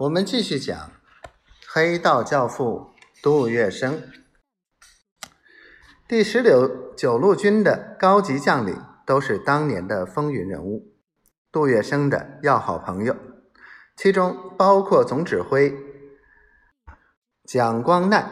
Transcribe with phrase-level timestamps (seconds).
[0.00, 0.92] 我们继续讲
[1.68, 3.98] 黑道教父杜月笙。
[6.08, 10.94] 第十六九路军的高级将领都是当年的风云人物，
[11.52, 13.14] 杜月笙的要好朋友，
[13.94, 15.76] 其中包括总指挥
[17.44, 18.24] 蒋光鼐、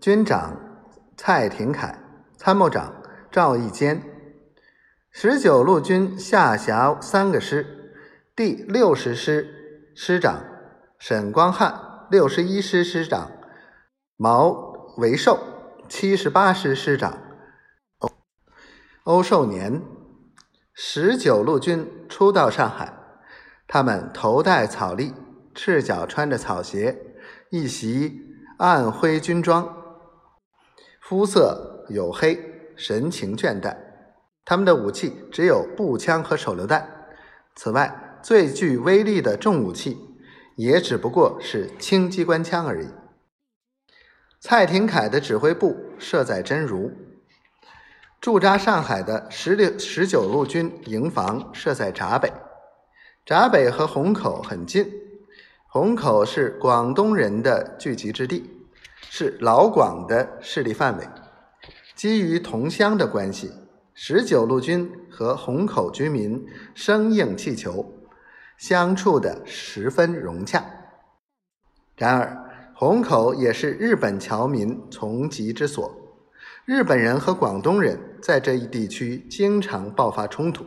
[0.00, 1.96] 军长蔡廷锴、
[2.36, 2.92] 参谋长
[3.30, 4.02] 赵义坚。
[5.12, 7.94] 十九路军下辖三个师，
[8.34, 10.48] 第六十师师长。
[11.04, 13.32] 沈光汉六十一师师长
[14.16, 14.52] 毛
[14.98, 15.36] 维寿，
[15.88, 17.18] 七十八师师长
[17.98, 18.08] 欧
[19.02, 19.82] 欧寿年，
[20.72, 22.92] 十九路军初到上海，
[23.66, 25.12] 他们头戴草笠，
[25.56, 26.96] 赤脚穿着草鞋，
[27.50, 28.20] 一袭
[28.58, 29.76] 暗灰军装，
[31.00, 32.38] 肤色黝黑，
[32.76, 33.76] 神情倦怠。
[34.44, 36.88] 他们的武器只有步枪和手榴弹，
[37.56, 39.98] 此外最具威力的重武器。
[40.56, 42.88] 也只不过是轻机关枪而已。
[44.40, 46.90] 蔡廷锴的指挥部设在真如，
[48.20, 52.32] 驻扎上海的十六十九路军营房设在闸北。
[53.24, 54.92] 闸北和虹口很近，
[55.68, 58.50] 虹口是广东人的聚集之地，
[59.08, 61.08] 是老广的势力范围。
[61.94, 63.52] 基于同乡的关系，
[63.94, 66.44] 十九路军和虹口居民
[66.74, 68.01] 生硬气球。
[68.62, 70.64] 相处的十分融洽。
[71.96, 75.92] 然而，虹口也是日本侨民从集之所。
[76.64, 80.64] 日本人和广东人在这一地区经常爆发冲突。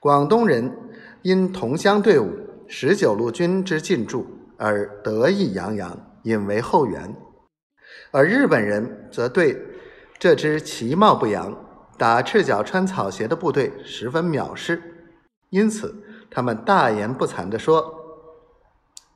[0.00, 0.76] 广东人
[1.22, 2.28] 因同乡队伍
[2.66, 4.26] 十九路军之进驻
[4.56, 7.14] 而得意洋洋，引为后援；
[8.10, 9.56] 而日本人则对
[10.18, 11.56] 这支其貌不扬、
[11.96, 14.82] 打赤脚穿草鞋的部队十分藐视，
[15.50, 16.02] 因此。
[16.36, 17.94] 他们大言不惭地说：“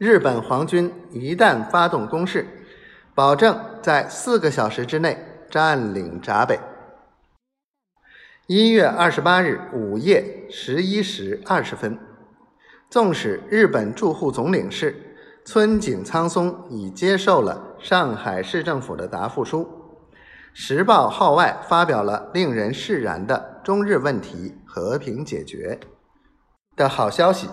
[0.01, 2.47] 日本皇军一旦发动攻势，
[3.15, 6.59] 保证在四个小时之内占领闸北。”
[8.49, 11.99] 一月二十八日午夜十一时二十分，
[12.89, 15.15] 纵使日本驻沪总领事
[15.45, 19.63] 村井苍松已接受了上海市政府的答复书，
[20.55, 25.79] 《时报》号外发表了令人释然的中日问题和平解决。
[26.81, 27.47] 的好消息，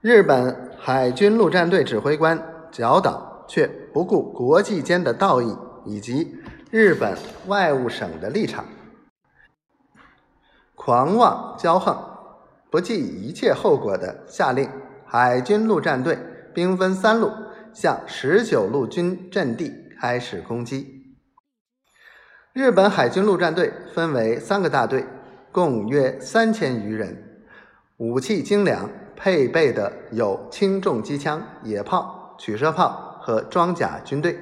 [0.00, 2.42] 日本海军陆战队指挥官
[2.72, 5.54] 角岛却不顾国际间的道义
[5.84, 6.34] 以及
[6.70, 7.14] 日本
[7.48, 8.64] 外务省的立场，
[10.74, 11.94] 狂妄骄横，
[12.70, 14.70] 不计一切后果的下令
[15.04, 16.18] 海军陆战队
[16.54, 17.30] 兵分三路
[17.74, 19.70] 向十九路军阵地
[20.00, 21.14] 开始攻击。
[22.54, 25.04] 日本海军陆战队分为三个大队，
[25.52, 27.27] 共约三千余人。
[27.98, 34.38] 武器精良，配备的有轻重机枪、野炮、取射炮和装甲军队。